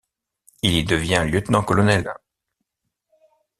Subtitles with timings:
[0.63, 2.11] Il y devient lieutenant-colonel.